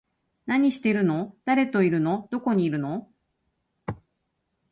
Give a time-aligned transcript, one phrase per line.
[0.47, 1.35] 何してるの？
[1.45, 2.27] 誰といるの？
[2.31, 3.07] どこにいるの？